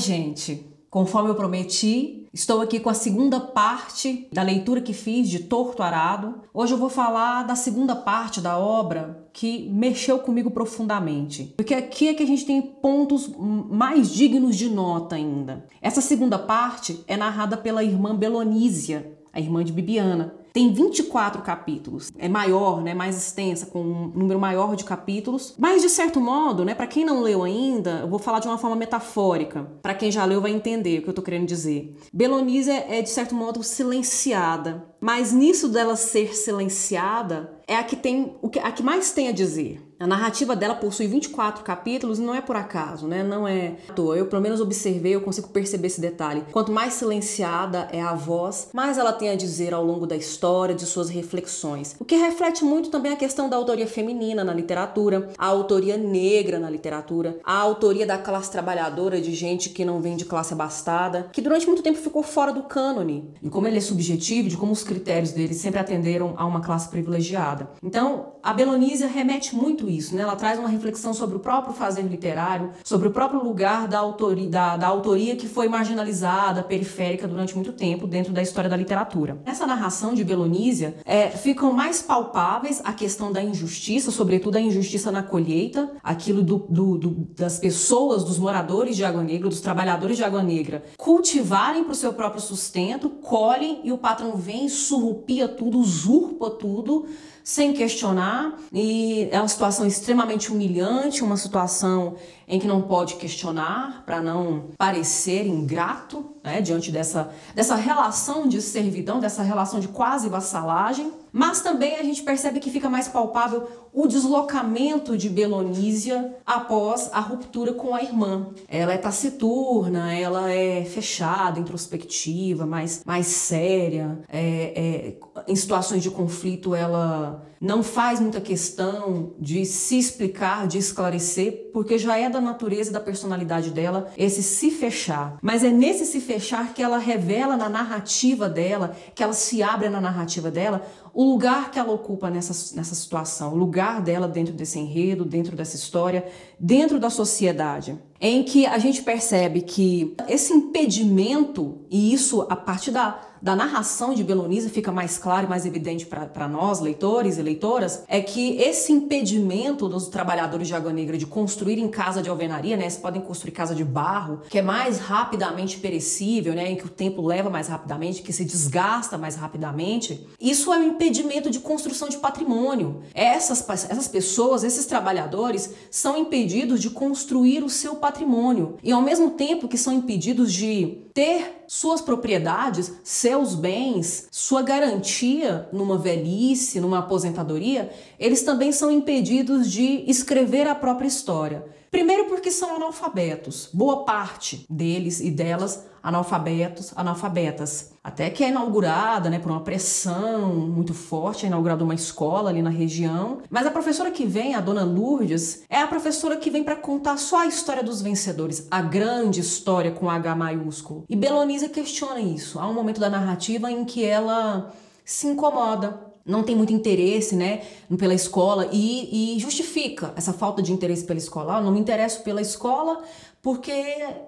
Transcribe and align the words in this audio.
gente, 0.00 0.66
conforme 0.90 1.30
eu 1.30 1.34
prometi, 1.34 2.26
estou 2.32 2.60
aqui 2.60 2.80
com 2.80 2.88
a 2.88 2.94
segunda 2.94 3.38
parte 3.38 4.28
da 4.32 4.42
leitura 4.42 4.80
que 4.80 4.92
fiz 4.92 5.28
de 5.28 5.40
Torto 5.40 5.82
Arado. 5.82 6.40
Hoje 6.52 6.72
eu 6.72 6.78
vou 6.78 6.88
falar 6.88 7.44
da 7.44 7.54
segunda 7.54 7.94
parte 7.94 8.40
da 8.40 8.58
obra 8.58 9.28
que 9.32 9.68
mexeu 9.70 10.18
comigo 10.18 10.50
profundamente. 10.50 11.54
Porque 11.56 11.74
aqui 11.74 12.08
é 12.08 12.14
que 12.14 12.22
a 12.22 12.26
gente 12.26 12.46
tem 12.46 12.60
pontos 12.60 13.30
mais 13.38 14.10
dignos 14.10 14.56
de 14.56 14.68
nota 14.68 15.14
ainda. 15.14 15.66
Essa 15.80 16.00
segunda 16.00 16.38
parte 16.38 17.04
é 17.06 17.16
narrada 17.16 17.56
pela 17.56 17.84
irmã 17.84 18.16
Belonísia, 18.16 19.16
a 19.32 19.38
irmã 19.38 19.62
de 19.62 19.72
Bibiana. 19.72 20.34
Tem 20.52 20.72
24 20.72 21.42
capítulos. 21.42 22.10
É 22.18 22.28
maior, 22.28 22.82
né, 22.82 22.94
mais 22.94 23.16
extensa, 23.16 23.66
com 23.66 23.80
um 23.80 24.08
número 24.08 24.38
maior 24.38 24.74
de 24.76 24.84
capítulos. 24.84 25.54
Mas 25.58 25.82
de 25.82 25.88
certo 25.88 26.20
modo, 26.20 26.64
né, 26.64 26.74
para 26.74 26.86
quem 26.86 27.04
não 27.04 27.22
leu 27.22 27.42
ainda, 27.42 28.00
eu 28.00 28.08
vou 28.08 28.18
falar 28.18 28.40
de 28.40 28.48
uma 28.48 28.58
forma 28.58 28.76
metafórica. 28.76 29.70
Para 29.82 29.94
quem 29.94 30.10
já 30.10 30.24
leu 30.24 30.40
vai 30.40 30.50
entender 30.50 30.98
o 30.98 31.02
que 31.02 31.08
eu 31.08 31.14
tô 31.14 31.22
querendo 31.22 31.46
dizer. 31.46 31.96
Belonísia 32.12 32.84
é 32.88 33.02
de 33.02 33.10
certo 33.10 33.34
modo 33.34 33.62
silenciada, 33.62 34.86
mas 35.00 35.32
nisso 35.32 35.68
dela 35.68 35.96
ser 35.96 36.34
silenciada 36.34 37.60
é 37.66 37.76
a 37.76 37.84
que 37.84 37.96
tem 37.96 38.36
o 38.42 38.48
que 38.48 38.58
a 38.58 38.72
que 38.72 38.82
mais 38.82 39.12
tem 39.12 39.28
a 39.28 39.32
dizer. 39.32 39.89
A 40.00 40.06
narrativa 40.06 40.56
dela 40.56 40.74
possui 40.74 41.06
24 41.06 41.62
capítulos 41.62 42.18
e 42.18 42.22
não 42.22 42.34
é 42.34 42.40
por 42.40 42.56
acaso, 42.56 43.06
né? 43.06 43.22
Não 43.22 43.46
é 43.46 43.74
à 43.86 43.92
toa. 43.92 44.16
Eu, 44.16 44.24
pelo 44.24 44.40
menos, 44.40 44.58
observei, 44.58 45.14
eu 45.14 45.20
consigo 45.20 45.48
perceber 45.48 45.88
esse 45.88 46.00
detalhe. 46.00 46.42
Quanto 46.50 46.72
mais 46.72 46.94
silenciada 46.94 47.86
é 47.92 48.00
a 48.00 48.14
voz, 48.14 48.70
mais 48.72 48.96
ela 48.96 49.12
tem 49.12 49.28
a 49.28 49.36
dizer 49.36 49.74
ao 49.74 49.84
longo 49.84 50.06
da 50.06 50.16
história, 50.16 50.74
de 50.74 50.86
suas 50.86 51.10
reflexões. 51.10 51.96
O 52.00 52.04
que 52.06 52.16
reflete 52.16 52.64
muito 52.64 52.88
também 52.88 53.12
a 53.12 53.16
questão 53.16 53.50
da 53.50 53.58
autoria 53.58 53.86
feminina 53.86 54.42
na 54.42 54.54
literatura, 54.54 55.28
a 55.36 55.44
autoria 55.44 55.98
negra 55.98 56.58
na 56.58 56.70
literatura, 56.70 57.38
a 57.44 57.58
autoria 57.58 58.06
da 58.06 58.16
classe 58.16 58.50
trabalhadora 58.50 59.20
de 59.20 59.34
gente 59.34 59.68
que 59.68 59.84
não 59.84 60.00
vem 60.00 60.16
de 60.16 60.24
classe 60.24 60.54
abastada, 60.54 61.28
que 61.30 61.42
durante 61.42 61.66
muito 61.66 61.82
tempo 61.82 61.98
ficou 61.98 62.22
fora 62.22 62.54
do 62.54 62.62
cânone. 62.62 63.34
E 63.42 63.50
como 63.50 63.68
ele 63.68 63.76
é 63.76 63.82
subjetivo, 63.82 64.48
de 64.48 64.56
como 64.56 64.72
os 64.72 64.82
critérios 64.82 65.32
dele 65.32 65.52
sempre 65.52 65.78
atenderam 65.78 66.32
a 66.38 66.46
uma 66.46 66.62
classe 66.62 66.88
privilegiada. 66.88 67.68
Então, 67.82 68.32
a 68.42 68.54
Belonísia 68.54 69.06
remete 69.06 69.54
muito 69.54 69.89
isso, 69.90 70.14
né? 70.14 70.22
Ela 70.22 70.36
traz 70.36 70.58
uma 70.58 70.68
reflexão 70.68 71.12
sobre 71.12 71.36
o 71.36 71.40
próprio 71.40 71.74
fazer 71.74 72.02
literário, 72.02 72.70
sobre 72.84 73.08
o 73.08 73.10
próprio 73.10 73.42
lugar 73.42 73.88
da 73.88 73.98
autoria, 73.98 74.48
da, 74.48 74.76
da 74.76 74.86
autoria 74.86 75.36
que 75.36 75.48
foi 75.48 75.68
marginalizada, 75.68 76.62
periférica 76.62 77.26
durante 77.26 77.54
muito 77.54 77.72
tempo 77.72 78.06
dentro 78.06 78.32
da 78.32 78.42
história 78.42 78.70
da 78.70 78.76
literatura. 78.76 79.38
Nessa 79.44 79.66
narração 79.66 80.14
de 80.14 80.24
Belonísia, 80.24 80.96
é, 81.04 81.28
ficam 81.28 81.72
mais 81.72 82.02
palpáveis 82.02 82.80
a 82.84 82.92
questão 82.92 83.32
da 83.32 83.42
injustiça, 83.42 84.10
sobretudo 84.10 84.56
a 84.56 84.60
injustiça 84.60 85.10
na 85.10 85.22
colheita, 85.22 85.90
aquilo 86.02 86.42
do, 86.42 86.58
do, 86.58 86.98
do, 86.98 87.10
das 87.36 87.58
pessoas, 87.58 88.24
dos 88.24 88.38
moradores 88.38 88.96
de 88.96 89.04
Água 89.04 89.22
Negra, 89.22 89.48
dos 89.48 89.60
trabalhadores 89.60 90.16
de 90.16 90.24
Água 90.24 90.42
Negra, 90.42 90.84
cultivarem 90.96 91.84
para 91.84 91.92
o 91.92 91.96
seu 91.96 92.12
próprio 92.12 92.40
sustento, 92.40 93.10
colhem 93.10 93.80
e 93.84 93.92
o 93.92 93.98
patrão 93.98 94.36
vem, 94.36 94.68
surrupia 94.68 95.48
tudo, 95.48 95.78
usurpa 95.78 96.50
tudo 96.50 97.06
sem 97.50 97.72
questionar, 97.72 98.56
e 98.72 99.28
é 99.32 99.40
uma 99.40 99.48
situação 99.48 99.84
extremamente 99.84 100.52
humilhante, 100.52 101.24
uma 101.24 101.36
situação 101.36 102.14
em 102.50 102.58
que 102.58 102.66
não 102.66 102.82
pode 102.82 103.14
questionar 103.14 104.02
para 104.04 104.20
não 104.20 104.70
parecer 104.76 105.46
ingrato 105.46 106.34
né, 106.42 106.60
diante 106.60 106.90
dessa, 106.90 107.30
dessa 107.54 107.76
relação 107.76 108.48
de 108.48 108.60
servidão, 108.60 109.20
dessa 109.20 109.40
relação 109.40 109.78
de 109.78 109.86
quase 109.86 110.28
vassalagem. 110.28 111.12
Mas 111.32 111.60
também 111.60 111.94
a 111.94 112.02
gente 112.02 112.24
percebe 112.24 112.58
que 112.58 112.68
fica 112.68 112.90
mais 112.90 113.06
palpável 113.06 113.68
o 113.92 114.08
deslocamento 114.08 115.16
de 115.16 115.28
Belonísia 115.28 116.36
após 116.44 117.08
a 117.12 117.20
ruptura 117.20 117.72
com 117.72 117.94
a 117.94 118.02
irmã. 118.02 118.48
Ela 118.66 118.94
é 118.94 118.98
taciturna, 118.98 120.12
ela 120.12 120.50
é 120.50 120.84
fechada, 120.84 121.60
introspectiva, 121.60 122.66
mais, 122.66 123.04
mais 123.06 123.26
séria. 123.28 124.18
É, 124.28 124.40
é, 124.74 125.16
em 125.46 125.54
situações 125.54 126.02
de 126.02 126.10
conflito, 126.10 126.74
ela 126.74 127.48
não 127.60 127.82
faz 127.82 128.18
muita 128.20 128.40
questão 128.40 129.34
de 129.38 129.66
se 129.66 129.98
explicar, 129.98 130.66
de 130.66 130.78
esclarecer, 130.78 131.68
porque 131.74 131.98
já 131.98 132.16
é 132.16 132.30
da 132.30 132.40
natureza 132.40 132.88
e 132.88 132.92
da 132.92 133.00
personalidade 133.00 133.70
dela 133.70 134.10
esse 134.16 134.42
se 134.42 134.70
fechar. 134.70 135.36
Mas 135.42 135.62
é 135.62 135.70
nesse 135.70 136.06
se 136.06 136.20
fechar 136.20 136.72
que 136.72 136.82
ela 136.82 136.96
revela 136.96 137.58
na 137.58 137.68
narrativa 137.68 138.48
dela, 138.48 138.96
que 139.14 139.22
ela 139.22 139.34
se 139.34 139.62
abre 139.62 139.90
na 139.90 140.00
narrativa 140.00 140.50
dela, 140.50 140.86
o 141.12 141.24
lugar 141.24 141.70
que 141.70 141.78
ela 141.78 141.92
ocupa 141.92 142.30
nessa, 142.30 142.74
nessa 142.76 142.94
situação, 142.94 143.52
o 143.52 143.56
lugar 143.56 144.00
dela 144.00 144.28
dentro 144.28 144.54
desse 144.54 144.78
enredo, 144.78 145.24
dentro 145.24 145.56
dessa 145.56 145.76
história, 145.76 146.26
dentro 146.58 146.98
da 146.98 147.10
sociedade 147.10 147.98
em 148.20 148.42
que 148.42 148.66
a 148.66 148.78
gente 148.78 149.02
percebe 149.02 149.62
que 149.62 150.14
esse 150.28 150.52
impedimento, 150.52 151.78
e 151.90 152.12
isso 152.12 152.42
a 152.50 152.56
partir 152.56 152.90
da, 152.90 153.18
da 153.40 153.56
narração 153.56 154.12
de 154.12 154.22
Belonisa 154.22 154.68
fica 154.68 154.92
mais 154.92 155.16
claro 155.16 155.46
e 155.46 155.48
mais 155.48 155.64
evidente 155.64 156.04
para 156.04 156.46
nós, 156.46 156.80
leitores 156.80 157.38
e 157.38 157.42
leitoras, 157.42 158.04
é 158.06 158.20
que 158.20 158.58
esse 158.58 158.92
impedimento 158.92 159.88
dos 159.88 160.08
trabalhadores 160.08 160.68
de 160.68 160.74
Água 160.74 160.92
Negra 160.92 161.16
de 161.16 161.24
construírem 161.24 161.88
casa 161.88 162.20
de 162.20 162.28
alvenaria, 162.28 162.76
né? 162.76 162.82
Eles 162.82 162.98
podem 162.98 163.22
construir 163.22 163.52
casa 163.52 163.74
de 163.74 163.84
barro, 163.84 164.42
que 164.50 164.58
é 164.58 164.62
mais 164.62 164.98
rapidamente 164.98 165.78
perecível, 165.78 166.52
né? 166.52 166.72
Em 166.72 166.76
que 166.76 166.84
o 166.84 166.90
tempo 166.90 167.26
leva 167.26 167.48
mais 167.48 167.68
rapidamente, 167.68 168.20
que 168.20 168.34
se 168.34 168.44
desgasta 168.44 169.16
mais 169.16 169.34
rapidamente. 169.34 170.26
Isso 170.38 170.70
é 170.74 170.76
um 170.76 170.82
impedimento 171.00 171.48
de 171.48 171.60
construção 171.60 172.10
de 172.10 172.18
patrimônio. 172.18 173.00
Essas, 173.14 173.66
essas 173.88 174.06
pessoas, 174.06 174.62
esses 174.62 174.84
trabalhadores, 174.84 175.72
são 175.90 176.18
impedidos 176.18 176.78
de 176.78 176.90
construir 176.90 177.64
o 177.64 177.70
seu 177.70 177.96
patrimônio 177.96 178.76
e 178.82 178.92
ao 178.92 179.00
mesmo 179.00 179.30
tempo 179.30 179.66
que 179.66 179.78
são 179.78 179.94
impedidos 179.94 180.52
de 180.52 180.98
ter 181.14 181.64
suas 181.66 182.02
propriedades, 182.02 182.92
seus 183.02 183.54
bens, 183.54 184.28
sua 184.30 184.60
garantia 184.60 185.68
numa 185.72 185.96
velhice, 185.96 186.80
numa 186.80 186.98
aposentadoria, 186.98 187.90
eles 188.18 188.42
também 188.42 188.70
são 188.70 188.90
impedidos 188.90 189.70
de 189.70 190.04
escrever 190.06 190.68
a 190.68 190.74
própria 190.74 191.08
história. 191.08 191.64
Primeiro 191.90 192.26
porque 192.26 192.50
são 192.50 192.76
analfabetos, 192.76 193.68
boa 193.72 194.04
parte 194.04 194.64
deles 194.70 195.20
e 195.20 195.30
delas 195.30 195.88
analfabetos, 196.02 196.92
analfabetas. 196.96 197.92
Até 198.02 198.30
que 198.30 198.42
é 198.42 198.48
inaugurada, 198.48 199.28
né, 199.28 199.38
por 199.38 199.50
uma 199.50 199.60
pressão 199.60 200.54
muito 200.54 200.94
forte, 200.94 201.44
é 201.44 201.48
inaugurada 201.48 201.84
uma 201.84 201.94
escola 201.94 202.48
ali 202.48 202.62
na 202.62 202.70
região. 202.70 203.38
Mas 203.50 203.66
a 203.66 203.70
professora 203.70 204.10
que 204.10 204.24
vem, 204.24 204.54
a 204.54 204.60
dona 204.60 204.84
Lourdes, 204.84 205.62
é 205.68 205.80
a 205.80 205.86
professora 205.86 206.36
que 206.36 206.50
vem 206.50 206.64
para 206.64 206.76
contar 206.76 207.18
só 207.18 207.40
a 207.40 207.46
história 207.46 207.82
dos 207.82 208.00
vencedores, 208.00 208.66
a 208.70 208.80
grande 208.80 209.40
história 209.40 209.90
com 209.90 210.08
H 210.08 210.34
maiúsculo. 210.34 211.04
E 211.08 211.16
Belonisa 211.16 211.68
questiona 211.68 212.20
isso. 212.20 212.58
Há 212.58 212.66
um 212.66 212.74
momento 212.74 213.00
da 213.00 213.10
narrativa 213.10 213.70
em 213.70 213.84
que 213.84 214.04
ela 214.04 214.72
se 215.04 215.26
incomoda 215.26 216.09
não 216.24 216.42
tem 216.42 216.54
muito 216.54 216.72
interesse, 216.72 217.34
né, 217.34 217.62
pela 217.98 218.14
escola 218.14 218.68
e, 218.72 219.36
e, 219.36 219.40
justifica 219.40 220.12
essa 220.16 220.32
falta 220.32 220.62
de 220.62 220.72
interesse 220.72 221.04
pela 221.04 221.18
escola. 221.18 221.56
Ah, 221.56 221.60
não 221.60 221.72
me 221.72 221.80
interesso 221.80 222.22
pela 222.22 222.40
escola 222.40 223.02
porque 223.42 223.72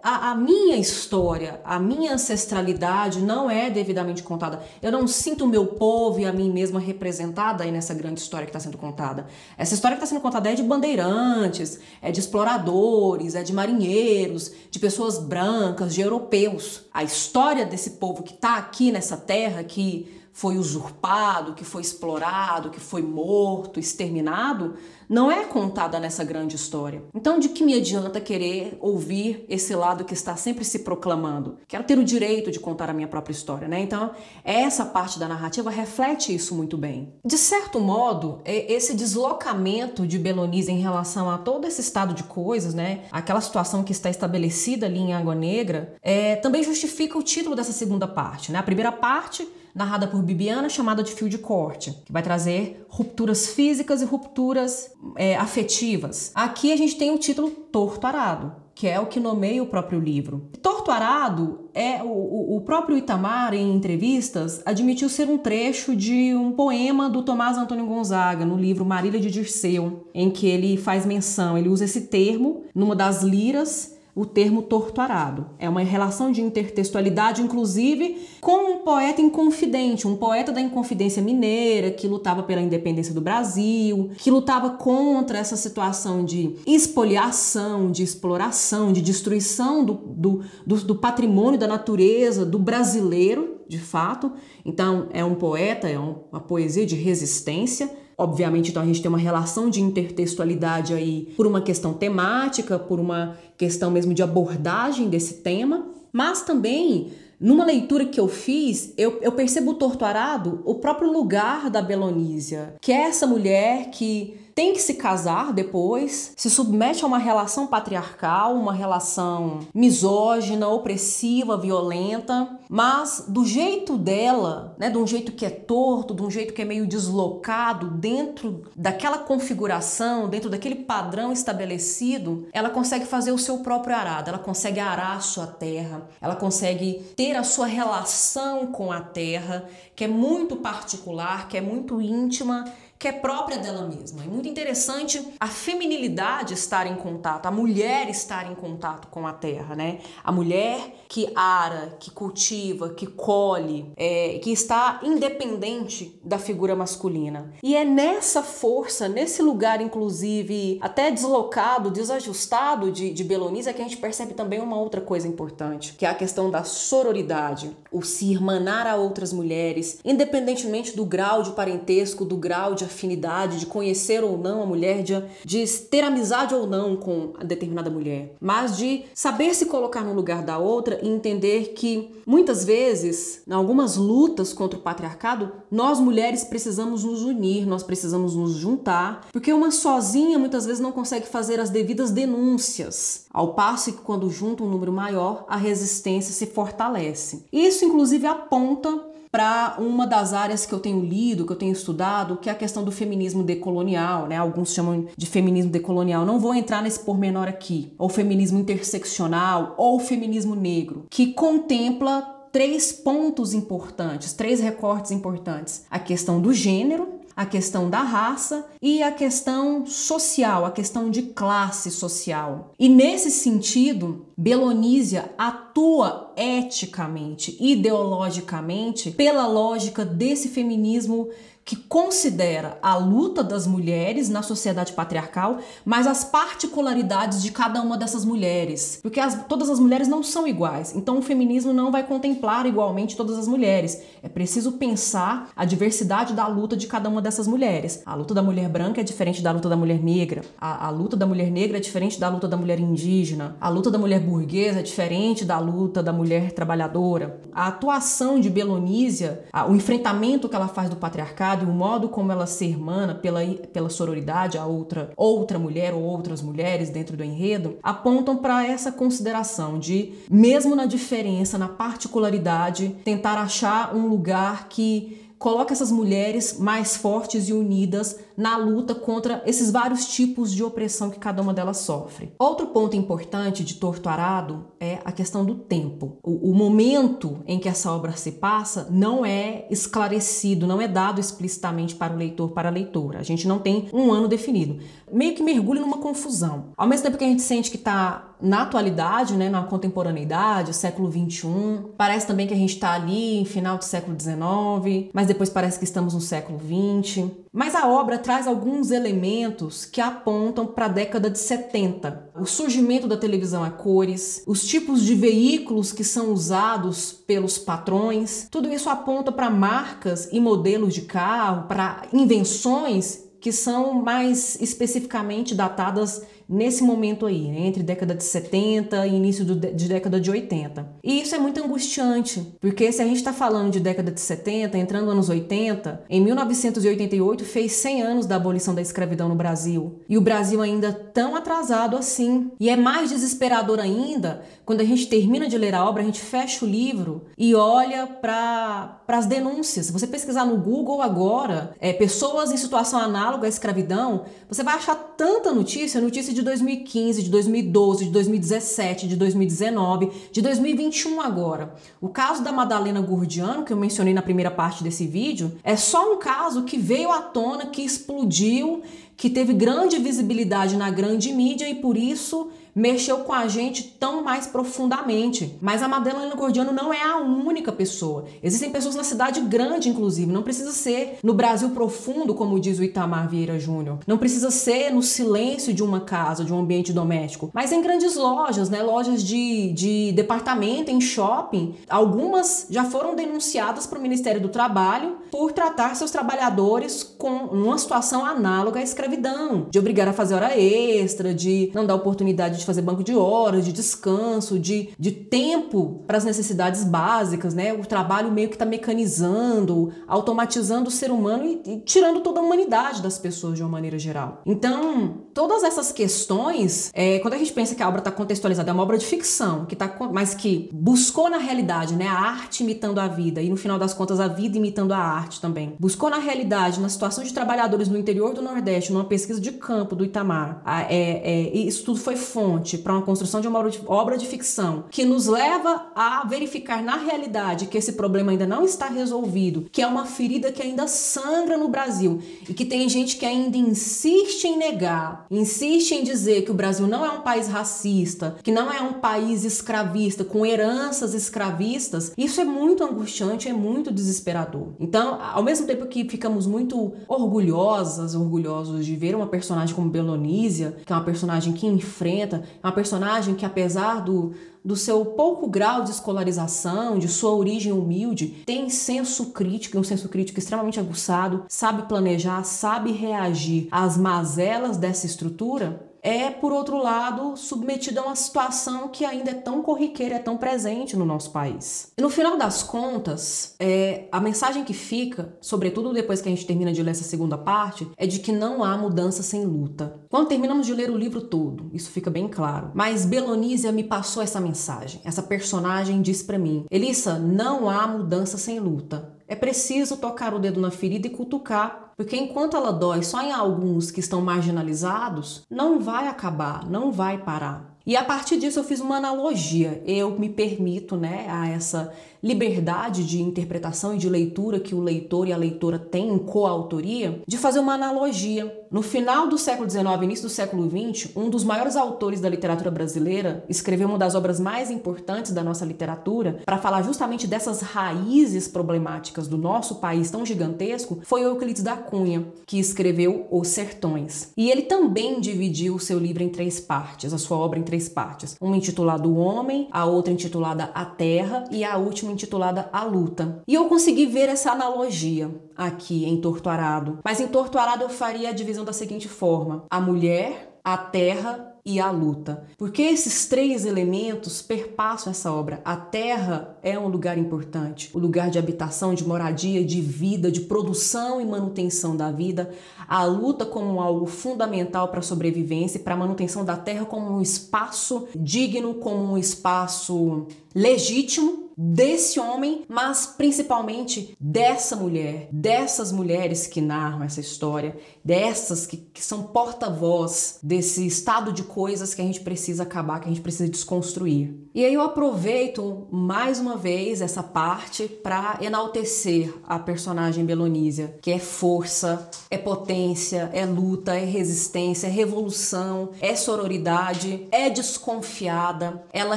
a, 0.03 0.31
a, 0.31 0.35
minha 0.35 0.77
história, 0.77 1.61
a 1.65 1.79
minha 1.79 2.15
ancestralidade 2.15 3.21
não 3.21 3.51
é 3.51 3.69
devidamente 3.69 4.23
contada. 4.23 4.63
Eu 4.81 4.91
não 4.91 5.07
sinto 5.07 5.45
o 5.45 5.49
meu 5.49 5.67
povo 5.67 6.19
e 6.19 6.25
a 6.25 6.33
mim 6.33 6.51
mesma 6.51 6.81
representada 6.81 7.63
aí 7.63 7.71
nessa 7.71 7.93
grande 7.93 8.21
história 8.21 8.47
que 8.47 8.51
está 8.51 8.61
sendo 8.61 8.79
contada. 8.79 9.27
Essa 9.59 9.75
história 9.75 9.99
que 9.99 10.03
está 10.03 10.15
sendo 10.15 10.23
contada 10.23 10.51
é 10.51 10.55
de 10.55 10.63
bandeirantes, 10.63 11.79
é 12.01 12.11
de 12.11 12.21
exploradores, 12.21 13.35
é 13.35 13.43
de 13.43 13.53
marinheiros, 13.53 14.51
de 14.71 14.79
pessoas 14.79 15.19
brancas, 15.19 15.95
de 15.95 16.01
europeus. 16.01 16.85
A 16.93 17.05
história 17.05 17.67
desse 17.67 17.91
povo 17.93 18.23
que 18.23 18.33
está 18.33 18.57
aqui 18.57 18.91
nessa 18.91 19.19
terra, 19.19 19.63
que 19.63 20.22
foi 20.33 20.57
usurpado, 20.57 21.53
que 21.53 21.65
foi 21.65 21.83
explorado, 21.83 22.71
que 22.71 22.81
foi 22.81 23.03
morto, 23.03 23.79
exterminado, 23.79 24.75
não 25.09 25.31
é 25.31 25.45
contada 25.45 26.01
nessa 26.01 26.25
grande 26.25 26.57
história. 26.57 27.03
Então, 27.15 27.39
de 27.39 27.51
que 27.51 27.63
me 27.63 27.75
adianta 27.75 28.19
querer 28.19 28.79
ouvir 28.81 29.45
esse 29.47 29.75
lado 29.75 30.07
que 30.07 30.15
está 30.15 30.35
sempre 30.37 30.65
se 30.65 30.79
proclamando? 30.79 31.59
Quero 31.69 31.85
ter 31.85 31.99
o 31.99 32.05
direito 32.05 32.51
de 32.51 32.59
contar 32.59 32.89
a 32.89 32.95
minha 32.95 33.07
própria 33.07 33.35
história, 33.35 33.69
né? 33.69 33.81
Então, 33.81 34.13
essa 34.43 34.87
parte 34.87 35.19
da 35.19 35.29
narrativa 35.29 35.71
reflete 35.71 36.35
isso 36.35 36.55
muito 36.55 36.79
bem. 36.79 37.13
De 37.23 37.37
certo 37.37 37.79
modo, 37.79 38.41
é, 38.43 38.73
esse 38.73 38.95
deslocamento 38.95 40.07
de 40.07 40.19
Belonise 40.19 40.73
em 40.73 40.81
relação 40.81 41.31
a 41.31 41.37
todo 41.37 41.67
esse 41.67 41.83
estado 41.83 42.15
de 42.15 42.23
coisas, 42.25 42.73
né? 42.73 43.03
Aquela 43.13 43.41
situação 43.43 43.85
que 43.85 43.93
está 43.93 44.09
estabelecida 44.09 44.87
ali 44.87 44.99
em 44.99 45.13
Água 45.13 45.35
Negra, 45.35 45.95
é, 46.01 46.37
também 46.37 46.63
justifica 46.63 47.19
o 47.19 47.23
título 47.23 47.55
dessa 47.55 47.73
segunda 47.73 48.09
parte, 48.09 48.51
né? 48.51 48.59
A 48.59 48.63
primeira 48.63 48.91
parte 48.91 49.47
narrada 49.75 50.07
por 50.07 50.23
Bibiana, 50.23 50.69
chamada 50.69 51.03
de 51.03 51.13
fio 51.13 51.29
de 51.29 51.39
corte, 51.39 51.93
que 52.05 52.13
vai 52.13 52.23
trazer 52.23 52.85
rupturas 52.89 53.49
físicas 53.49 54.03
e 54.03 54.05
rupturas 54.05 54.91
é, 55.17 55.37
afetivas. 55.37 56.31
Aqui 56.35 56.73
a 56.73 56.77
gente 56.77 56.97
tem 56.97 57.11
o 57.11 57.19
título 57.19 57.51
Torto 57.51 58.07
Arado, 58.07 58.55
que 58.75 58.87
é 58.87 58.99
o 59.01 59.07
que 59.07 59.21
nomeia 59.21 59.63
o 59.63 59.67
próprio 59.67 59.99
livro. 60.01 60.51
Torto 60.61 60.91
Arado 60.91 61.69
é 61.75 62.03
o, 62.03 62.57
o 62.57 62.61
próprio 62.63 62.97
Itamar, 62.97 63.55
em 63.55 63.75
entrevistas, 63.75 64.63
admitiu 64.67 65.09
ser 65.09 65.29
um 65.29 65.39
trecho 65.39 65.97
de 65.97 66.35
um 66.35 66.53
poema 66.53 67.09
do 67.09 67.23
Tomás 67.23 67.57
Antônio 67.57 67.87
Gonzaga, 67.87 68.45
no 68.45 68.57
livro 68.57 68.85
Marília 68.85 69.21
de 69.21 69.31
Dirceu, 69.31 70.09
em 70.15 70.31
que 70.31 70.47
ele 70.47 70.77
faz 70.77 71.07
menção, 71.07 71.57
ele 71.57 71.69
usa 71.69 71.85
esse 71.85 72.03
termo 72.03 72.65
numa 72.75 72.95
das 72.95 73.23
liras 73.23 73.97
o 74.15 74.27
termo 74.27 74.61
torto-arado. 74.61 75.47
É 75.59 75.69
uma 75.69 75.81
relação 75.81 76.31
de 76.31 76.43
intertextualidade, 76.43 77.41
inclusive, 77.41 78.29
com 78.43 78.75
um 78.75 78.79
poeta 78.79 79.23
inconfidente, 79.23 80.07
um 80.07 80.17
poeta 80.17 80.53
da 80.53 80.61
Inconfidência 80.61 81.23
Mineira 81.23 81.91
que 81.91 82.07
lutava 82.07 82.43
pela 82.43 82.61
independência 82.61 83.15
do 83.15 83.23
Brasil, 83.23 84.11
que 84.19 84.31
lutava 84.31 84.71
contra 84.71 85.39
essa 85.39 85.57
situação 85.57 86.25
de 86.25 86.57
expoliação, 86.67 87.91
de 87.91 88.03
exploração, 88.03 88.93
de 88.93 89.01
destruição 89.01 89.83
do, 89.83 89.95
do, 89.95 90.45
do, 90.67 90.77
do 90.77 90.95
patrimônio 90.97 91.59
da 91.59 91.67
natureza 91.67 92.45
do 92.45 92.59
brasileiro, 92.59 93.63
de 93.67 93.79
fato. 93.79 94.33
Então, 94.63 95.09
é 95.15 95.25
um 95.25 95.35
poeta, 95.35 95.89
é 95.89 95.99
uma 95.99 96.41
poesia 96.41 96.85
de 96.85 96.97
resistência 96.97 98.02
Obviamente, 98.17 98.71
então 98.71 98.83
a 98.83 98.87
gente 98.87 99.01
tem 99.01 99.09
uma 99.09 99.19
relação 99.19 99.71
de 99.71 99.81
intertextualidade 99.81 100.95
aí 100.95 101.33
por 101.37 101.47
uma 101.47 101.61
questão 101.61 101.95
temática, 101.95 102.79
por 102.79 103.01
uma 103.01 103.37
questão 103.57 103.91
mesmo 103.91 104.15
de 104.15 104.23
abordagem 104.23 105.09
desse 105.09 105.35
tema, 105.35 105.87
mas 106.13 106.43
também 106.43 107.13
numa 107.41 107.65
leitura 107.65 108.05
que 108.05 108.21
eu 108.21 108.29
fiz, 108.29 108.95
eu, 108.97 109.19
eu 109.21 109.33
percebo 109.33 109.73
o 109.73 109.75
torturado, 109.75 110.63
o 110.65 110.77
próprio 110.77 111.13
lugar 111.13 111.69
da 111.69 111.83
Belonísia, 111.83 112.77
que 112.81 112.93
é 112.93 113.09
essa 113.09 113.27
mulher 113.27 113.91
que 113.91 114.37
tem 114.55 114.73
que 114.73 114.81
se 114.81 114.95
casar 114.95 115.53
depois, 115.53 116.33
se 116.37 116.51
submete 116.51 117.05
a 117.05 117.07
uma 117.07 117.19
relação 117.19 117.67
patriarcal, 117.67 118.55
uma 118.55 118.73
relação 118.73 119.61
misógina, 119.75 120.69
opressiva, 120.69 121.57
violenta, 121.57 122.59
mas 122.69 123.27
do 123.29 123.45
jeito 123.45 123.97
dela, 123.97 124.75
né, 124.79 124.91
de 124.91 124.99
um 124.99 125.07
jeito 125.07 125.33
que 125.33 125.45
é 125.45 125.51
torto, 125.51 126.15
de 126.15 126.23
um 126.23 126.31
jeito 126.31 126.55
que 126.55 126.63
é 126.63 126.65
meio 126.65 126.87
deslocado 126.87 127.91
dentro 127.91 128.63
daquela 128.77 129.19
configuração, 129.19 130.29
dentro 130.29 130.51
daquele 130.51 130.77
padrão 130.77 131.33
estabelecido, 131.33 132.47
ela 132.53 132.71
consegue 132.71 133.05
fazer 133.05 133.33
o 133.33 133.39
seu 133.39 133.59
próprio 133.59 133.97
arado, 133.97 134.29
ela 134.29 134.39
consegue 134.39 134.81
arar 134.81 135.17
a 135.17 135.21
sua 135.21 135.47
terra, 135.47 136.09
ela 136.21 136.37
consegue 136.37 137.03
ter 137.17 137.37
a 137.37 137.45
sua 137.45 137.67
relação 137.67 138.67
com 138.67 138.91
a 138.91 139.01
terra, 139.01 139.69
que 139.95 140.05
é 140.05 140.09
muito 140.09 140.57
particular, 140.57 141.49
que 141.49 141.57
é 141.57 141.61
muito 141.61 142.01
íntima 142.01 142.65
que 143.03 143.09
é 143.09 143.13
própria 143.13 143.59
dela 143.59 143.83
mesma. 143.89 144.23
É 144.23 144.29
muito 144.29 144.49
interessante 144.49 145.21
a 145.41 145.49
feminilidade 145.49 146.55
estar 146.55 146.87
em 146.87 146.95
contato, 146.95 147.47
a 147.47 147.51
mulher 147.51 148.09
estar 148.09 148.49
em 148.49 148.55
contato 148.55 149.09
com 149.09 149.27
a 149.27 149.33
terra, 149.33 149.75
né? 149.75 149.99
A 150.23 150.31
mulher 150.31 151.03
que 151.09 151.33
ara, 151.35 151.97
que 151.99 152.13
cultiva, 152.13 152.91
que 152.91 153.09
colhe, 153.09 153.93
é, 153.97 154.39
que 154.39 154.53
está 154.53 155.01
independente 155.03 156.17
da 156.23 156.39
figura 156.39 156.77
masculina. 156.77 157.53
E 157.61 157.75
é 157.75 157.85
nessa 157.85 158.41
força, 158.41 159.09
nesse 159.09 159.43
lugar, 159.43 159.81
inclusive, 159.81 160.79
até 160.81 161.11
deslocado, 161.11 161.91
desajustado 161.91 162.93
de, 162.93 163.11
de 163.11 163.25
Belonisa, 163.25 163.73
que 163.73 163.83
a 163.83 163.85
gente 163.85 163.97
percebe 163.97 164.33
também 164.33 164.61
uma 164.61 164.79
outra 164.79 165.01
coisa 165.01 165.27
importante, 165.27 165.95
que 165.95 166.07
é 166.07 166.09
a 166.09 166.15
questão 166.15 166.53
da 166.53 166.63
sororidade, 166.63 167.77
o 167.91 168.01
se 168.03 168.31
irmanar 168.31 168.87
a 168.87 168.95
outras 168.95 169.33
mulheres, 169.33 169.99
independentemente 170.05 170.95
do 170.95 171.05
grau 171.05 171.43
de 171.43 171.51
parentesco, 171.51 172.25
do 172.25 172.37
grau 172.37 172.77
de 172.77 172.92
afinidade, 172.93 173.61
de 173.61 173.67
conhecer 173.67 174.23
ou 174.23 174.39
não 174.39 174.63
a 174.63 174.67
mulher, 174.67 175.03
de, 175.03 175.23
de 175.45 175.67
ter 175.91 176.05
amizade 176.05 176.55
ou 176.55 176.67
não 176.67 176.97
com 176.97 177.33
a 177.39 177.45
determinada 177.45 177.91
mulher, 177.91 178.35
mas 178.41 178.77
de 178.77 179.05
saber 179.15 179.55
se 179.55 179.67
colocar 179.67 180.03
no 180.03 180.15
lugar 180.15 180.43
da 180.43 180.59
outra 180.59 180.99
e 181.03 181.09
entender 181.09 181.73
que 181.75 182.11
muitas 182.27 182.65
vezes, 182.65 183.43
em 183.47 183.53
algumas 183.53 183.97
lutas 183.97 184.53
contra 184.53 184.79
o 184.79 184.83
patriarcado, 184.83 185.53
nós 185.71 185.99
mulheres 185.99 186.45
precisamos 186.45 187.05
nos 187.05 187.23
unir, 187.23 187.67
nós 187.67 187.83
precisamos 187.83 188.35
nos 188.35 188.53
juntar, 188.53 189.27
porque 189.33 189.53
uma 189.53 189.71
sozinha 189.71 190.39
muitas 190.39 190.67
vezes 190.67 190.81
não 190.81 190.93
consegue 190.93 191.27
fazer 191.27 191.59
as 191.59 191.71
devidas 191.71 192.11
denúncias, 192.11 193.22
ao 193.33 193.55
passo 193.55 193.93
que 193.93 194.03
quando 194.03 194.31
junta 194.31 194.63
um 194.63 194.69
número 194.69 194.93
maior, 194.93 195.45
a 195.49 195.57
resistência 195.57 196.33
se 196.33 196.47
fortalece. 196.47 197.47
Isso 197.53 197.85
inclusive 197.85 198.27
aponta 198.27 199.13
para 199.33 199.77
uma 199.79 200.07
das 200.07 200.35
áreas 200.35 200.67
que 200.67 200.75
eu 200.75 200.79
tenho 200.79 201.01
lido, 201.01 201.47
que 201.47 201.53
eu 201.53 201.57
tenho 201.57 201.73
estudado, 201.73 202.37
que 202.37 202.51
é 202.51 202.53
a 202.53 202.57
questão 202.57 202.85
do 202.85 202.93
feminismo 202.93 203.43
decolonial, 203.43 204.27
né? 204.27 204.37
Alguns 204.37 204.75
chamam 204.75 205.07
de 205.17 205.27
feminismo 205.27 205.73
decolonial. 205.73 206.27
Não 206.27 206.39
vou 206.39 206.55
entrar 206.55 206.83
nesse 206.83 207.01
pormenor 207.01 207.49
aqui. 207.49 207.95
Ou 207.99 208.11
feminismo 208.11 208.59
interseccional, 208.59 209.75
ou 209.79 209.99
feminismo 209.99 210.55
negro, 210.55 211.07
que 211.09 211.33
contempla 211.33 212.21
três 212.53 212.93
pontos 212.93 213.55
importantes, 213.55 214.35
três 214.35 214.61
recortes 214.61 215.11
importantes: 215.11 215.87
a 215.91 215.99
questão 215.99 216.39
do 216.39 216.53
gênero, 216.53 217.22
a 217.37 217.47
questão 217.47 217.89
da 217.89 218.03
raça 218.03 218.67
e 218.81 219.03
a 219.03 219.13
questão 219.13 219.87
social, 219.87 220.65
a 220.65 220.71
questão 220.71 221.11
de 221.11 221.23
classe 221.23 221.91
social. 221.91 222.73
E 222.79 222.89
nesse 222.89 223.31
sentido, 223.31 224.27
Belonísia 224.43 225.33
atua 225.39 226.33
eticamente, 226.37 227.57
ideologicamente, 227.61 229.13
pela 229.13 229.47
lógica 229.47 230.05
desse 230.05 230.49
feminismo 230.49 231.29
que 231.65 231.77
considera 231.77 232.79
a 232.83 232.97
luta 232.97 233.43
das 233.43 233.67
mulheres 233.67 234.29
na 234.29 234.43
sociedade 234.43 234.93
patriarcal, 234.93 235.59
mas 235.85 236.07
as 236.07 236.25
particularidades 236.25 237.43
de 237.43 237.53
cada 237.53 237.81
uma 237.81 237.97
dessas 237.97 238.25
mulheres. 238.25 238.99
Porque 239.01 239.21
as, 239.21 239.45
todas 239.47 239.71
as 239.71 239.79
mulheres 239.79 240.09
não 240.09 240.23
são 240.23 240.47
iguais. 240.47 240.95
Então 240.95 241.19
o 241.19 241.23
feminismo 241.23 241.73
não 241.73 241.93
vai 241.93 242.05
contemplar 242.05 242.67
igualmente 242.67 243.17
todas 243.17 243.39
as 243.39 243.47
mulheres. 243.47 244.03
É 244.23 244.29
preciso 244.29 244.73
pensar 244.73 245.51
a 245.55 245.65
diversidade 245.65 246.35
da 246.35 246.47
luta 246.49 246.77
de 246.77 246.87
cada 246.87 247.09
uma 247.09 247.23
dessas 247.23 247.47
mulheres. 247.47 248.03
A 248.05 248.15
luta 248.15 248.35
da 248.35 248.43
mulher 248.43 248.69
branca 248.69 249.01
é 249.01 249.05
diferente 249.05 249.41
da 249.41 249.53
luta 249.53 249.69
da 249.69 249.77
mulher 249.77 250.03
negra. 250.03 250.43
A, 250.61 250.87
a 250.87 250.91
luta 250.91 251.17
da 251.17 251.27
mulher 251.27 251.51
negra 251.51 251.77
é 251.77 251.81
diferente 251.81 252.19
da 252.19 252.29
luta 252.29 252.49
da 252.49 252.57
mulher 252.57 252.81
indígena. 252.81 253.57
A 253.61 253.69
luta 253.69 253.91
da 253.91 253.99
mulher 253.99 254.21
burguesa 254.33 254.81
é 254.81 254.83
diferente 254.83 255.45
da 255.45 255.59
luta 255.59 256.03
da 256.03 256.13
mulher 256.13 256.53
trabalhadora. 256.53 257.41
A 257.53 257.69
atuação 257.69 258.41
de 258.41 258.49
Belonísia, 258.49 259.45
o 259.69 259.75
enfrentamento 259.75 260.49
que 260.49 260.57
ela 260.57 260.69
faz 260.69 260.89
do 260.89 260.97
patriarcado, 260.97 261.65
e 261.65 261.69
o 261.69 261.73
modo 261.73 262.09
como 262.09 262.33
ela 262.33 262.47
se 262.47 262.65
irmana 262.65 263.15
pela, 263.15 263.45
pela 263.73 263.91
sororidade 263.91 264.57
a 264.57 264.65
outra, 264.65 265.11
outra 265.17 265.59
mulher 265.59 265.93
ou 265.93 266.03
outras 266.03 266.41
mulheres 266.41 266.89
dentro 266.89 267.17
do 267.17 267.23
enredo, 267.23 267.77
apontam 267.83 268.37
para 268.37 268.67
essa 268.67 268.91
consideração 268.91 269.79
de, 269.79 270.13
mesmo 270.31 270.75
na 270.75 270.87
diferença, 270.87 271.59
na 271.59 271.69
particularidade, 271.69 272.97
tentar 273.05 273.35
achar 273.35 273.95
um 273.95 274.09
lugar 274.09 274.69
que 274.69 275.23
coloca 275.43 275.73
essas 275.73 275.91
mulheres 275.91 276.57
mais 276.57 276.97
fortes 276.97 277.49
e 277.49 277.53
unidas 277.53 278.17
na 278.37 278.57
luta 278.57 278.95
contra 278.95 279.43
esses 279.47 279.71
vários 279.71 280.07
tipos 280.07 280.53
de 280.53 280.63
opressão 280.63 281.11
que 281.11 281.19
cada 281.19 281.43
uma 281.43 281.55
delas 281.55 281.79
sofre. 281.79 282.33
Outro 282.39 282.69
ponto 282.69 282.97
importante 282.97 283.65
de 283.65 283.75
Torto 283.75 284.09
Arado 284.09 284.67
é 284.81 284.99
a 285.05 285.13
questão 285.13 285.45
do 285.45 285.55
tempo. 285.55 286.19
O, 286.23 286.51
o 286.51 286.55
momento 286.55 287.43
em 287.47 287.59
que 287.59 287.69
essa 287.69 287.93
obra 287.93 288.13
se 288.13 288.33
passa 288.33 288.89
não 288.91 289.25
é 289.25 289.67
esclarecido, 289.71 290.67
não 290.67 290.81
é 290.81 290.89
dado 290.89 291.21
explicitamente 291.21 291.95
para 291.95 292.15
o 292.15 292.17
leitor, 292.17 292.51
para 292.51 292.69
a 292.69 292.73
leitora. 292.73 293.19
A 293.19 293.23
gente 293.23 293.47
não 293.47 293.59
tem 293.59 293.89
um 293.93 294.13
ano 294.13 294.29
definido. 294.29 294.79
Meio 295.13 295.35
que 295.35 295.43
mergulha 295.43 295.81
numa 295.81 295.99
confusão. 295.99 296.73
Ao 296.77 296.87
mesmo 296.87 297.05
tempo 297.05 297.19
que 297.19 297.25
a 297.25 297.29
gente 297.29 297.43
sente 297.43 297.71
que 297.71 297.77
está 297.77 298.33
na 298.43 298.63
atualidade, 298.63 299.37
né, 299.37 299.49
na 299.49 299.63
contemporaneidade, 299.63 300.75
século 300.75 301.09
21, 301.09 301.93
parece 301.97 302.27
também 302.27 302.47
que 302.47 302.53
a 302.53 302.57
gente 302.57 302.75
está 302.75 302.93
ali 302.93 303.39
em 303.39 303.45
final 303.45 303.79
do 303.79 303.85
século 303.85 304.17
19, 304.17 305.11
mas 305.15 305.29
depois 305.29 305.49
parece 305.49 305.79
que 305.79 305.85
estamos 305.85 306.13
no 306.15 306.21
século 306.21 306.59
20. 306.59 307.31
Mas 307.55 307.75
a 307.75 307.87
obra 307.87 308.17
traz 308.17 308.47
alguns 308.47 308.91
elementos 308.91 309.85
que 309.85 310.01
apontam 310.01 310.67
para 310.67 310.87
a 310.87 310.89
década 310.89 311.29
de 311.29 311.39
70. 311.39 312.31
O 312.41 312.47
surgimento 312.47 313.07
da 313.07 313.17
televisão 313.17 313.63
a 313.63 313.71
cores, 313.71 314.43
os 314.47 314.65
tipos 314.65 315.03
de 315.03 315.15
veículos 315.15 315.93
que 315.93 316.03
são 316.03 316.33
usados 316.33 317.13
pelos 317.13 317.59
patrões, 317.59 318.49
tudo 318.51 318.73
isso 318.73 318.89
aponta 318.89 319.31
para 319.31 319.51
marcas 319.51 320.31
e 320.33 320.41
modelos 320.41 320.95
de 320.95 321.03
carro, 321.03 321.69
para 321.69 322.07
invenções 322.11 323.25
que 323.39 323.53
são 323.53 323.93
mais 323.95 324.59
especificamente 324.61 325.55
datadas 325.55 326.23
nesse 326.53 326.83
momento 326.83 327.27
aí, 327.27 327.49
né? 327.49 327.67
entre 327.67 327.83
década 327.83 328.15
de 328.15 328.23
70 328.23 329.07
e 329.07 329.15
início 329.15 329.45
do, 329.45 329.57
de 329.57 329.89
década 329.89 330.21
de 330.21 330.31
80. 330.31 330.87
E 331.03 331.21
isso 331.21 331.35
é 331.35 331.39
muito 331.39 331.63
angustiante, 331.63 332.47
porque 332.61 332.93
se 332.93 333.01
a 333.01 333.05
gente 333.05 333.17
está 333.17 333.33
falando 333.33 333.71
de 333.71 333.81
década 333.81 334.11
de 334.11 334.21
70, 334.21 334.77
entrando 334.77 335.11
anos 335.11 335.29
80, 335.29 336.05
em 336.11 336.21
1988 336.21 337.45
fez 337.45 337.73
100 337.73 338.03
anos 338.03 338.27
da 338.27 338.37
abolição 338.37 338.75
da 338.75 338.83
escravidão 338.83 339.29
no 339.29 339.35
Brasil. 339.35 340.01
E 340.09 340.19
o 340.19 340.21
Brasil 340.21 340.61
ainda 340.61 340.93
tão 340.93 341.35
atrasado 341.35 341.97
assim. 341.97 342.51
E 342.61 342.69
é 342.69 342.77
mais 342.77 343.11
desesperador 343.11 343.81
ainda 343.81 344.43
quando 344.65 344.81
a 344.81 344.85
gente 344.85 345.09
termina 345.09 345.49
de 345.49 345.59
ler 345.59 345.75
a 345.75 345.85
obra, 345.85 346.03
a 346.03 346.05
gente 346.05 346.21
fecha 346.21 346.65
o 346.65 346.69
livro 346.69 347.27
e 347.37 347.55
olha 347.55 348.07
para 348.07 349.02
as 349.19 349.27
denúncias. 349.27 349.87
Se 349.87 349.93
você 349.93 350.07
pesquisar 350.07 350.45
no 350.45 350.57
Google 350.57 351.03
agora, 351.03 351.75
é, 351.81 351.93
pessoas 351.93 352.53
em 352.53 352.57
situação 352.57 352.99
análoga 352.99 353.47
à 353.47 353.49
escravidão, 353.49 354.25
você 354.49 354.63
vai 354.63 354.75
achar 354.75 354.95
tanta 354.95 355.53
notícia, 355.53 356.01
notícia 356.01 356.33
de 356.33 356.43
2015, 356.43 357.23
de 357.23 357.31
2012, 357.31 358.05
de 358.07 358.11
2017, 358.11 359.09
de 359.09 359.17
2019, 359.17 360.11
de 360.31 360.41
2021 360.41 361.21
agora. 361.21 361.75
O 362.01 362.09
caso 362.09 362.43
da 362.43 362.53
Madalena 362.53 363.01
Gurdiano, 363.01 363.65
que 363.65 363.73
eu 363.73 363.77
mencionei 363.77 364.15
na 364.15 364.23
primeira 364.23 364.51
parte 364.51 364.85
desse 364.85 365.07
vídeo, 365.07 365.53
é 365.65 365.77
só 365.77 366.13
um 366.13 366.19
caso 366.19 366.63
que 366.63 366.77
veio 366.77 367.11
à 367.11 367.23
tona, 367.23 367.67
que 367.67 367.83
explodiu, 367.83 368.83
que 369.17 369.29
teve 369.29 369.53
grande 369.53 369.99
visibilidade 369.99 370.77
na 370.77 370.91
grande 370.91 371.33
mídia 371.33 371.69
e 371.69 371.75
por 371.75 371.97
isso 371.97 372.51
mexeu 372.75 373.19
com 373.19 373.33
a 373.33 373.47
gente 373.49 373.85
tão 373.99 374.23
mais 374.23 374.47
profundamente. 374.47 375.57
Mas 375.61 375.83
a 375.83 375.89
Madeleine 375.89 376.35
Gordiano 376.35 376.73
não 376.73 376.93
é 376.93 377.03
a 377.03 377.17
única 377.19 377.73
pessoa. 377.73 378.25
Existem 378.43 378.71
pessoas 378.71 378.95
na 378.95 379.05
cidade 379.05 379.41
grande, 379.41 379.89
inclusive. 379.89 380.33
Não 380.33 380.43
precisa 380.43 380.73
ser 380.73 381.19
no 381.23 381.35
Brasil 381.35 381.71
profundo, 381.71 382.35
como 382.35 382.59
diz 382.59 382.79
o 382.79 382.85
Itamar 382.85 383.29
Vieira 383.29 383.59
Júnior. 383.59 383.99
Não 384.07 384.19
precisa 384.19 384.51
ser 384.51 384.91
no 384.91 385.03
silêncio 385.03 385.73
de 385.73 385.83
uma 385.83 386.01
casa, 386.01 386.45
de 386.45 386.53
um 386.53 386.61
ambiente 386.61 386.93
doméstico. 386.93 387.51
Mas 387.53 387.73
em 387.73 387.83
grandes 387.83 388.17
lojas, 388.17 388.69
né? 388.69 388.83
Lojas 388.83 389.23
de, 389.23 389.73
de 389.73 390.13
departamento, 390.13 390.91
em 390.91 391.01
shopping. 391.01 391.75
Algumas 391.89 392.67
já 392.71 392.85
foram 392.85 393.15
denunciadas 393.15 393.87
para 393.87 393.99
o 393.99 394.03
Ministério 394.03 394.41
do 394.41 394.49
Trabalho 394.49 395.19
por 395.31 395.53
tratar 395.53 395.95
seus 395.97 396.11
trabalhadores 396.11 397.03
com 397.03 397.31
uma 397.31 397.79
situação 397.79 398.25
análoga 398.25 398.81
à 398.81 398.83
escravidão, 398.83 399.67
de 399.71 399.79
obrigar 399.79 400.09
a 400.09 400.13
fazer 400.13 400.35
hora 400.35 400.59
extra, 400.59 401.35
de 401.35 401.71
não 401.75 401.87
dar 401.87 401.95
oportunidade 401.95 402.62
de 402.63 402.67
fazer 402.67 402.83
banco 402.83 403.05
de 403.05 403.15
horas, 403.15 403.65
de 403.65 403.73
descanso, 403.73 404.59
de, 404.59 404.91
de 404.99 405.11
tempo 405.11 406.03
para 406.07 406.19
as 406.19 406.25
necessidades 406.25 406.85
básicas, 406.85 407.55
né? 407.55 407.73
O 407.73 407.85
trabalho 407.85 408.31
meio 408.31 408.49
que 408.49 408.55
está 408.55 408.65
mecanizando, 408.65 409.93
automatizando 410.07 410.89
o 410.89 410.91
ser 410.93 411.11
humano 411.11 411.45
e, 411.45 411.63
e 411.67 411.81
tirando 411.81 412.21
toda 412.21 412.41
a 412.41 412.43
humanidade 412.43 413.03
das 413.03 413.19
pessoas 413.19 413.57
de 413.57 413.63
uma 413.63 413.71
maneira 413.71 413.99
geral. 413.99 414.43
Então, 414.47 415.23
todas 415.35 415.63
essas 415.63 415.93
questões, 415.93 416.91
é, 416.95 417.19
quando 417.19 417.35
a 417.35 417.39
gente 417.39 417.53
pensa 417.53 417.75
que 417.75 417.83
a 417.83 417.89
obra 417.89 417.99
está 417.99 418.11
contextualizada, 418.11 418.71
é 418.71 418.73
uma 418.73 418.83
obra 418.83 418.99
de 418.99 419.05
ficção, 419.05 419.65
que 419.65 419.77
tá, 419.77 419.95
mas 420.13 420.35
que 420.35 420.69
buscou 420.73 421.29
na 421.29 421.39
realidade, 421.39 421.95
né, 421.95 422.07
a 422.07 422.19
arte 422.19 422.63
imitando 422.63 422.99
a 422.99 423.09
vida 423.09 423.41
e 423.43 423.49
no 423.49 423.57
final 423.57 423.79
das 423.79 423.95
contas 423.95 424.21
a 424.21 424.29
vida 424.29 424.57
imitando 424.57 424.93
a 424.93 424.99
arte 424.99 425.41
também. 425.41 425.75
Buscou 425.79 426.11
na 426.11 426.19
realidade, 426.19 426.81
na 426.81 426.89
situação 426.89 427.25
de 427.25 427.33
trabalhadores 427.33 427.89
no 427.89 427.99
interior 427.99 428.33
do 428.35 428.43
Nordeste, 428.43 428.93
numa 428.93 429.05
pesquisa 429.05 429.41
de 429.41 429.53
campo 429.53 429.97
do 429.97 430.05
Itamar, 430.05 430.61
a, 430.65 430.83
é, 430.83 431.23
é, 431.25 431.57
isso 431.57 431.85
tudo 431.85 431.99
foi 431.99 432.17
fonte 432.17 432.52
para 432.83 432.93
uma 432.93 433.03
construção 433.03 433.41
de 433.41 433.49
uma 433.49 433.59
obra 433.87 434.19
de, 434.19 434.27
ficção 434.27 434.85
que 434.91 435.05
nos 435.05 435.27
leva 435.27 435.89
a 435.95 436.25
verificar 436.27 436.83
na 436.83 436.97
realidade 436.97 437.67
que 437.67 437.77
esse 437.77 437.93
problema 437.93 438.33
ainda 438.33 438.47
não 438.47 438.65
está 438.65 438.87
resolvido, 438.87 439.67
que 439.71 439.83
é 439.83 439.87
uma 439.87 440.07
ferida 440.07 440.51
que 440.51 440.63
ainda 440.63 440.87
sangra 440.87 441.59
no 441.59 441.69
Brasil 441.69 442.21
e 442.49 442.55
que 442.55 442.65
tem 442.65 442.89
gente 442.89 443.17
que 443.17 443.27
ainda 443.27 443.57
insiste 443.57 444.45
em 444.45 444.57
negar, 444.57 445.27
insiste 445.31 445.93
em 445.93 446.03
dizer 446.03 446.43
que 446.43 446.51
o 446.51 446.55
Brasil 446.55 446.87
não 446.87 447.05
é 447.05 447.11
um 447.11 447.21
país 447.21 447.47
racista, 447.49 448.37
que 448.43 448.51
não 448.51 448.73
é 448.73 448.81
um 448.81 448.95
país 448.95 449.45
escravista, 449.45 450.25
com 450.25 450.47
heranças 450.47 451.15
escravistas, 451.15 452.13
isso 452.17 452.41
é 452.41 452.45
muito 452.45 452.85
angustiante, 452.85 453.49
é 453.49 453.53
muito 453.53 453.93
desesperador. 453.93 454.69
Então, 454.81 455.19
ao 455.21 455.43
mesmo 455.43 455.67
tempo 455.67 455.87
que 455.87 456.09
ficamos 456.09 456.47
muito 456.47 456.93
orgulhosas, 457.09 458.15
orgulhosos 458.15 458.87
de 458.87 458.97
ver 458.97 459.15
uma 459.15 459.27
personagem 459.27 459.75
como 459.75 459.91
Belonísia, 459.91 460.77
que 460.85 460.93
é 460.93 460.97
uma 460.97 461.05
personagem 461.05 461.53
que 461.53 461.67
enfrenta, 461.67 462.42
é 462.63 462.67
uma 462.67 462.73
personagem 462.73 463.35
que 463.35 463.45
apesar 463.45 464.01
do 464.03 464.33
do 464.65 464.77
seu 464.77 465.05
pouco 465.05 465.49
grau 465.49 465.83
de 465.83 465.91
escolarização, 465.91 466.99
de 466.99 467.09
sua 467.09 467.35
origem 467.35 467.73
humilde, 467.73 468.43
tem 468.47 468.71
senso 468.71 469.33
crítico, 469.33 469.79
um 469.79 469.83
senso 469.83 470.09
crítico 470.09 470.39
extremamente 470.39 470.79
aguçado, 470.79 471.45
sabe 471.49 471.89
planejar, 471.89 472.45
sabe 472.45 472.93
reagir 472.93 473.67
às 473.71 473.97
mazelas 473.97 474.77
dessa 474.77 475.07
estrutura, 475.07 475.92
é, 476.03 476.31
por 476.31 476.53
outro 476.53 476.77
lado, 476.77 477.37
submetido 477.37 478.01
a 478.01 478.07
uma 478.07 478.17
situação 478.17 478.89
que 478.89 479.05
ainda 479.05 479.31
é 479.31 479.35
tão 479.35 479.63
corriqueira, 479.63 480.17
é 480.17 480.19
tão 480.19 480.37
presente 480.37 480.97
no 480.97 481.05
nosso 481.05 481.31
país. 481.31 481.93
E 481.97 482.03
no 482.03 482.11
final 482.11 482.37
das 482.37 482.63
contas, 482.63 483.55
é, 483.61 484.09
a 484.11 484.21
mensagem 484.21 484.65
que 484.65 484.75
fica, 484.75 485.37
sobretudo 485.41 485.93
depois 485.93 486.21
que 486.21 486.29
a 486.29 486.33
gente 486.33 486.47
termina 486.47 486.73
de 486.73 486.83
ler 486.83 486.91
essa 486.91 487.05
segunda 487.05 487.39
parte, 487.39 487.89
é 487.97 488.07
de 488.07 488.19
que 488.19 488.33
não 488.33 488.65
há 488.65 488.77
mudança 488.77 489.23
sem 489.23 489.45
luta. 489.45 490.01
Quando 490.09 490.29
terminamos 490.29 490.67
de 490.67 490.75
ler 490.75 490.91
o 490.91 490.99
livro 490.99 491.23
todo, 491.23 491.71
isso 491.73 491.91
fica 491.91 492.11
bem 492.11 492.27
claro. 492.27 492.73
Mas 492.75 493.07
Belonísia 493.07 493.71
me 493.71 493.85
passou 493.85 494.23
essa 494.23 494.41
mensagem. 494.41 495.01
Essa 495.05 495.23
personagem 495.23 496.03
diz 496.03 496.23
para 496.23 496.39
mim: 496.39 496.67
Elissa, 496.71 497.19
não 497.19 497.71
há 497.71 497.87
mudança 497.87 498.37
sem 498.37 498.59
luta. 498.59 499.17
É 499.29 499.35
preciso 499.35 499.97
tocar 499.97 500.35
o 500.35 500.39
dedo 500.39 500.61
na 500.61 500.71
ferida 500.71 501.07
e 501.07 501.11
cutucar, 501.11 501.92
porque 502.03 502.17
enquanto 502.17 502.57
ela 502.57 502.73
dói 502.73 503.05
só 503.05 503.23
em 503.23 503.31
alguns 503.31 503.93
que 503.93 504.01
estão 504.01 504.21
marginalizados, 504.21 505.43
não 505.49 505.79
vai 505.79 506.09
acabar, 506.09 506.69
não 506.69 506.91
vai 506.91 507.17
parar. 507.17 507.72
E 507.87 507.97
a 507.97 508.05
partir 508.05 508.39
disso 508.39 508.61
eu 508.61 508.65
fiz 508.65 508.81
uma 508.81 508.97
analogia. 508.97 509.83
Eu 509.87 510.19
me 510.19 510.29
permito, 510.29 510.97
né, 510.97 511.27
a 511.29 511.49
essa 511.49 511.93
liberdade 512.23 513.05
de 513.05 513.21
interpretação 513.21 513.95
e 513.95 513.99
de 513.99 514.09
leitura 514.09 514.61
que 514.61 514.75
o 514.75 514.81
leitor 514.81 515.27
e 515.27 515.33
a 515.33 515.37
leitora 515.37 515.79
têm 515.79 516.09
em 516.09 516.19
coautoria, 516.19 517.21
de 517.27 517.37
fazer 517.37 517.59
uma 517.59 517.75
analogia. 517.75 518.61
No 518.71 518.81
final 518.81 519.29
do 519.29 519.37
século 519.37 519.69
XIX, 519.69 519.85
início 520.03 520.29
do 520.29 520.31
século 520.31 520.71
XX, 520.71 521.11
um 521.17 521.29
dos 521.29 521.43
maiores 521.43 521.77
autores 521.77 522.21
da 522.21 522.29
literatura 522.29 522.71
brasileira 522.71 523.45
escreveu 523.49 523.89
uma 523.89 523.99
das 523.99 524.15
obras 524.15 524.39
mais 524.39 524.71
importantes 524.71 525.33
da 525.33 525.43
nossa 525.43 525.65
literatura 525.65 526.41
para 526.45 526.59
falar 526.59 526.83
justamente 526.83 527.27
dessas 527.27 527.61
raízes 527.61 528.47
problemáticas 528.47 529.27
do 529.27 529.37
nosso 529.37 529.77
país 529.77 530.11
tão 530.11 530.25
gigantesco, 530.25 531.01
foi 531.03 531.23
Euclides 531.23 531.63
da 531.63 531.77
Cunha, 531.77 532.25
que 532.47 532.59
escreveu 532.59 533.27
Os 533.31 533.49
Sertões. 533.49 534.31
E 534.37 534.51
ele 534.51 534.63
também 534.63 535.21
dividiu 535.21 535.75
o 535.75 535.81
seu 535.81 535.99
livro 535.99 536.23
em 536.23 536.29
três 536.29 536.61
partes, 536.61 537.13
a 537.13 537.19
sua 537.19 537.37
obra 537.37 537.59
em 537.59 537.63
três 537.73 537.89
partes. 537.89 538.37
Uma 538.39 538.55
intitulada 538.55 539.09
O 539.09 539.17
Homem, 539.17 539.67
a 539.73 539.87
outra 539.87 540.13
intitulada 540.13 540.71
A 540.75 540.85
Terra 540.85 541.45
e 541.51 541.65
a 541.65 541.79
última 541.79 542.13
intitulada 542.13 542.69
A 542.71 542.85
Luta. 542.85 543.43
E 543.49 543.55
eu 543.55 543.65
consegui 543.65 544.05
ver 544.05 544.29
essa 544.29 544.53
analogia 544.53 545.31
aqui 545.57 546.05
em 546.05 546.21
Torto 546.21 546.51
Arado. 546.51 546.99
Mas 547.03 547.19
em 547.19 547.29
Torto 547.29 547.59
Arado 547.59 547.83
eu 547.85 547.89
faria 547.89 548.29
a 548.29 548.33
divisão 548.33 548.63
da 548.63 548.75
seguinte 548.75 549.09
forma: 549.09 549.65
a 549.71 549.81
mulher, 549.81 550.61
a 550.63 550.77
terra 550.77 551.52
e 551.65 551.79
a 551.79 551.91
luta. 551.91 552.45
Porque 552.59 552.83
esses 552.83 553.27
três 553.27 553.65
elementos 553.65 554.43
perpassam 554.43 555.11
essa 555.11 555.33
obra. 555.33 555.61
A 555.65 555.77
terra 555.77 556.59
é 556.63 556.79
um 556.79 556.89
lugar 556.89 557.17
importante, 557.17 557.91
o 557.95 557.99
lugar 557.99 558.31
de 558.31 558.39
habitação, 558.39 558.95
de 558.95 559.07
moradia, 559.07 559.65
de 559.65 559.81
vida, 559.81 560.31
de 560.31 560.43
produção 560.43 561.21
e 561.21 561.25
manutenção 561.25 561.97
da 561.97 562.11
vida. 562.11 562.53
A 562.89 563.05
luta 563.05 563.47
como 563.47 563.81
algo 563.81 564.07
fundamental 564.07 564.89
para 564.89 564.99
a 564.99 565.03
sobrevivência 565.03 565.79
e 565.79 565.83
para 565.83 565.95
a 565.95 565.99
manutenção 565.99 566.45
da 566.45 566.57
terra 566.57 566.85
como 566.85 567.13
um 567.13 567.23
espaço 567.23 568.09
digno, 568.15 568.75
como 568.75 569.13
um 569.13 569.19
espaço 569.19 570.27
legítimo 570.55 571.52
desse 571.65 572.19
homem, 572.19 572.65
mas 572.69 573.07
principalmente 573.07 574.17
dessa 574.19 574.75
mulher, 574.75 575.29
dessas 575.31 575.93
mulheres 575.93 576.47
que 576.49 576.61
narram 576.61 577.05
essa 577.05 577.21
história, 577.21 577.77
dessas 578.05 578.67
que, 578.67 578.77
que 578.77 579.03
são 579.03 579.23
porta-voz 579.23 580.41
desse 580.43 580.85
estado 580.85 581.33
de 581.33 581.45
coisas 581.45 581.95
que 581.95 582.03
a 582.03 582.05
gente 582.05 582.21
precisa 582.21 582.65
acabar, 582.65 582.99
que 582.99 583.07
a 583.07 583.13
gente 583.13 583.21
precisa 583.21 583.49
desconstruir. 583.49 584.35
E 584.55 584.65
aí 584.65 584.75
eu 584.75 584.83
aproveito 584.83 585.87
mais 585.91 586.41
uma 586.41 586.57
vez 586.57 587.01
essa 587.01 587.23
parte 587.23 587.87
para 587.87 588.39
enaltecer 588.43 589.33
a 589.47 589.59
personagem 589.59 590.25
Belonísia, 590.25 590.99
que 591.01 591.13
é 591.13 591.19
força, 591.19 592.11
é 592.29 592.37
potência, 592.37 593.31
é 593.33 593.47
luta, 593.47 593.95
é 593.95 594.05
resistência, 594.05 594.89
é 594.89 594.91
revolução, 594.91 595.91
é 596.01 596.17
sororidade, 596.17 597.29
é 597.31 597.49
desconfiada, 597.49 598.85
ela 598.93 599.17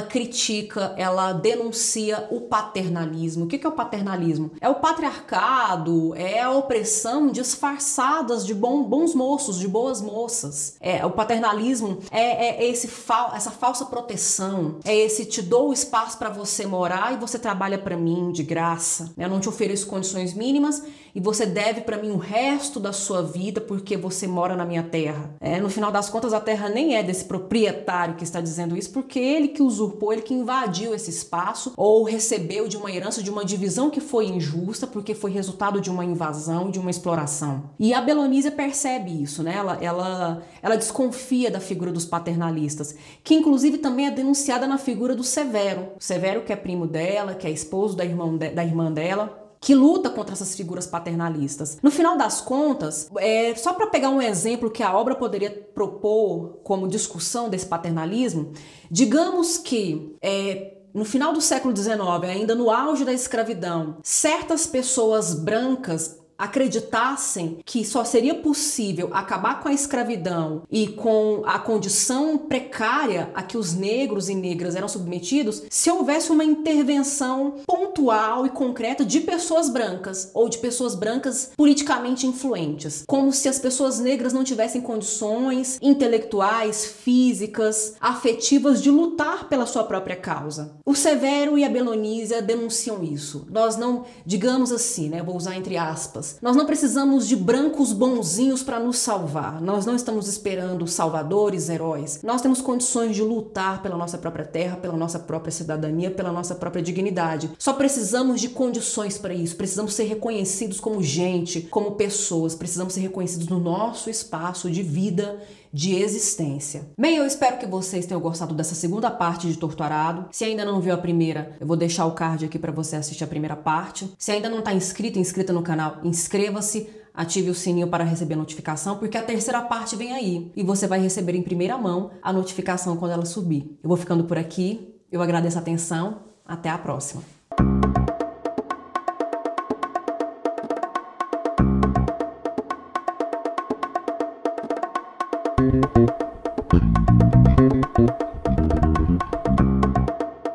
critica, 0.00 0.94
ela 0.96 1.32
denuncia 1.32 2.28
o 2.36 2.42
paternalismo. 2.42 3.44
O 3.44 3.48
que 3.48 3.64
é 3.64 3.68
o 3.68 3.72
paternalismo? 3.72 4.50
É 4.60 4.68
o 4.68 4.76
patriarcado, 4.76 6.14
é 6.14 6.40
a 6.40 6.50
opressão 6.50 7.28
disfarçadas 7.28 8.44
de 8.44 8.54
bons 8.54 9.14
moços, 9.14 9.58
de 9.58 9.68
boas 9.68 10.00
moças. 10.00 10.76
É 10.80 11.04
o 11.04 11.10
paternalismo 11.10 11.98
é, 12.10 12.64
é 12.64 12.68
esse 12.68 12.86
essa 13.34 13.50
falsa 13.50 13.84
proteção, 13.86 14.76
é 14.84 14.94
esse 14.94 15.24
te 15.24 15.42
dou 15.42 15.72
espaço 15.72 16.18
para 16.18 16.30
você 16.30 16.66
morar 16.66 17.12
e 17.12 17.16
você 17.16 17.38
trabalha 17.38 17.78
para 17.78 17.96
mim 17.96 18.30
de 18.32 18.42
graça. 18.42 19.12
Né? 19.16 19.24
Eu 19.24 19.30
não 19.30 19.40
te 19.40 19.48
ofereço 19.48 19.86
condições 19.86 20.34
mínimas 20.34 20.82
e 21.16 21.20
você 21.20 21.46
deve 21.46 21.80
para 21.80 21.96
mim 21.96 22.10
o 22.10 22.18
resto 22.18 22.78
da 22.78 22.92
sua 22.92 23.22
vida 23.22 23.58
porque 23.58 23.96
você 23.96 24.26
mora 24.26 24.54
na 24.54 24.66
minha 24.66 24.82
terra. 24.82 25.34
É, 25.40 25.58
no 25.58 25.70
final 25.70 25.90
das 25.90 26.10
contas, 26.10 26.34
a 26.34 26.40
terra 26.40 26.68
nem 26.68 26.94
é 26.94 27.02
desse 27.02 27.24
proprietário 27.24 28.16
que 28.16 28.24
está 28.24 28.38
dizendo 28.38 28.76
isso, 28.76 28.90
porque 28.90 29.18
ele 29.18 29.48
que 29.48 29.62
usurpou, 29.62 30.12
ele 30.12 30.20
que 30.20 30.34
invadiu 30.34 30.94
esse 30.94 31.08
espaço 31.08 31.72
ou 31.74 32.04
recebeu 32.16 32.66
de 32.66 32.76
uma 32.76 32.90
herança, 32.90 33.22
de 33.22 33.30
uma 33.30 33.44
divisão 33.44 33.90
que 33.90 34.00
foi 34.00 34.26
injusta, 34.26 34.86
porque 34.86 35.14
foi 35.14 35.30
resultado 35.30 35.80
de 35.80 35.90
uma 35.90 36.04
invasão, 36.04 36.70
de 36.70 36.78
uma 36.78 36.90
exploração. 36.90 37.70
E 37.78 37.92
a 37.92 38.00
Belonísia 38.00 38.50
percebe 38.50 39.22
isso, 39.22 39.42
né? 39.42 39.54
Ela, 39.54 39.78
ela, 39.80 40.42
ela 40.62 40.76
desconfia 40.76 41.50
da 41.50 41.60
figura 41.60 41.92
dos 41.92 42.06
paternalistas, 42.06 42.96
que 43.22 43.34
inclusive 43.34 43.78
também 43.78 44.06
é 44.06 44.10
denunciada 44.10 44.66
na 44.66 44.78
figura 44.78 45.14
do 45.14 45.22
Severo. 45.22 45.88
Severo, 45.98 46.42
que 46.42 46.52
é 46.52 46.56
primo 46.56 46.86
dela, 46.86 47.34
que 47.34 47.46
é 47.46 47.50
esposo 47.50 47.96
da, 47.96 48.04
irmã 48.04 48.34
de, 48.34 48.50
da 48.50 48.64
irmã 48.64 48.90
dela 48.90 49.42
que 49.58 49.74
luta 49.74 50.10
contra 50.10 50.34
essas 50.34 50.54
figuras 50.54 50.86
paternalistas. 50.86 51.78
No 51.82 51.90
final 51.90 52.16
das 52.16 52.40
contas, 52.40 53.10
é, 53.16 53.54
só 53.56 53.72
para 53.72 53.88
pegar 53.88 54.10
um 54.10 54.22
exemplo 54.22 54.70
que 54.70 54.82
a 54.82 54.96
obra 54.96 55.14
poderia 55.14 55.50
propor 55.74 56.60
como 56.62 56.86
discussão 56.86 57.48
desse 57.48 57.66
paternalismo, 57.66 58.52
digamos 58.88 59.58
que 59.58 60.14
é, 60.22 60.75
no 60.96 61.04
final 61.04 61.34
do 61.34 61.42
século 61.42 61.76
XIX, 61.76 61.98
ainda 62.26 62.54
no 62.54 62.70
auge 62.70 63.04
da 63.04 63.12
escravidão, 63.12 63.98
certas 64.02 64.66
pessoas 64.66 65.34
brancas 65.34 66.18
acreditassem 66.38 67.58
que 67.64 67.84
só 67.84 68.04
seria 68.04 68.34
possível 68.34 69.10
acabar 69.12 69.60
com 69.60 69.68
a 69.68 69.72
escravidão 69.72 70.62
e 70.70 70.88
com 70.88 71.42
a 71.44 71.58
condição 71.58 72.38
precária 72.38 73.30
a 73.34 73.42
que 73.42 73.56
os 73.56 73.74
negros 73.74 74.28
e 74.28 74.34
negras 74.34 74.74
eram 74.74 74.88
submetidos 74.88 75.62
se 75.70 75.90
houvesse 75.90 76.30
uma 76.30 76.44
intervenção 76.44 77.56
pontual 77.66 78.46
e 78.46 78.50
concreta 78.50 79.04
de 79.04 79.20
pessoas 79.20 79.68
brancas 79.68 80.30
ou 80.34 80.48
de 80.48 80.58
pessoas 80.58 80.94
brancas 80.94 81.50
politicamente 81.56 82.26
influentes, 82.26 83.04
como 83.06 83.32
se 83.32 83.48
as 83.48 83.58
pessoas 83.58 83.98
negras 83.98 84.32
não 84.32 84.44
tivessem 84.44 84.80
condições 84.80 85.78
intelectuais, 85.80 86.84
físicas, 86.84 87.94
afetivas 88.00 88.82
de 88.82 88.90
lutar 88.90 89.48
pela 89.48 89.66
sua 89.66 89.84
própria 89.84 90.16
causa. 90.16 90.76
O 90.84 90.94
Severo 90.94 91.58
e 91.58 91.64
a 91.64 91.68
Belonísia 91.68 92.42
denunciam 92.42 93.02
isso. 93.02 93.46
Nós 93.50 93.76
não, 93.76 94.04
digamos 94.24 94.72
assim, 94.72 95.08
né, 95.08 95.22
vou 95.22 95.36
usar 95.36 95.56
entre 95.56 95.76
aspas, 95.76 96.25
nós 96.42 96.56
não 96.56 96.66
precisamos 96.66 97.26
de 97.26 97.36
brancos 97.36 97.92
bonzinhos 97.92 98.62
para 98.62 98.80
nos 98.80 98.98
salvar. 98.98 99.60
Nós 99.60 99.86
não 99.86 99.94
estamos 99.94 100.28
esperando 100.28 100.86
salvadores, 100.86 101.68
heróis. 101.68 102.20
Nós 102.22 102.40
temos 102.40 102.60
condições 102.60 103.14
de 103.14 103.22
lutar 103.22 103.82
pela 103.82 103.96
nossa 103.96 104.18
própria 104.18 104.44
terra, 104.44 104.76
pela 104.76 104.96
nossa 104.96 105.18
própria 105.18 105.52
cidadania, 105.52 106.10
pela 106.10 106.32
nossa 106.32 106.54
própria 106.54 106.82
dignidade. 106.82 107.50
Só 107.58 107.72
precisamos 107.72 108.40
de 108.40 108.48
condições 108.48 109.18
para 109.18 109.34
isso. 109.34 109.56
Precisamos 109.56 109.94
ser 109.94 110.04
reconhecidos 110.04 110.80
como 110.80 111.02
gente, 111.02 111.62
como 111.62 111.92
pessoas. 111.92 112.54
Precisamos 112.54 112.94
ser 112.94 113.00
reconhecidos 113.00 113.48
no 113.48 113.60
nosso 113.60 114.10
espaço 114.10 114.70
de 114.70 114.82
vida 114.82 115.40
de 115.76 115.94
existência. 115.94 116.88
Bem, 116.98 117.16
eu 117.16 117.26
espero 117.26 117.58
que 117.58 117.66
vocês 117.66 118.06
tenham 118.06 118.18
gostado 118.18 118.54
dessa 118.54 118.74
segunda 118.74 119.10
parte 119.10 119.46
de 119.46 119.58
Torturado. 119.58 120.26
Se 120.32 120.42
ainda 120.42 120.64
não 120.64 120.80
viu 120.80 120.94
a 120.94 120.96
primeira, 120.96 121.54
eu 121.60 121.66
vou 121.66 121.76
deixar 121.76 122.06
o 122.06 122.12
card 122.12 122.46
aqui 122.46 122.58
para 122.58 122.72
você 122.72 122.96
assistir 122.96 123.22
a 123.22 123.26
primeira 123.26 123.54
parte. 123.54 124.10
Se 124.18 124.32
ainda 124.32 124.48
não 124.48 124.60
está 124.60 124.72
inscrito, 124.72 125.18
inscrita 125.18 125.52
no 125.52 125.60
canal, 125.60 125.98
inscreva-se. 126.02 126.88
Ative 127.12 127.50
o 127.50 127.54
sininho 127.54 127.88
para 127.88 128.04
receber 128.04 128.36
notificação, 128.36 128.96
porque 128.96 129.18
a 129.18 129.22
terceira 129.22 129.60
parte 129.60 129.96
vem 129.96 130.12
aí 130.12 130.50
e 130.56 130.62
você 130.62 130.86
vai 130.86 130.98
receber 130.98 131.34
em 131.34 131.42
primeira 131.42 131.76
mão 131.76 132.10
a 132.22 132.32
notificação 132.32 132.96
quando 132.96 133.12
ela 133.12 133.26
subir. 133.26 133.78
Eu 133.82 133.88
vou 133.88 133.96
ficando 133.98 134.24
por 134.24 134.38
aqui, 134.38 134.94
eu 135.12 135.20
agradeço 135.20 135.58
a 135.58 135.60
atenção, 135.60 136.22
até 136.46 136.70
a 136.70 136.78
próxima. 136.78 137.22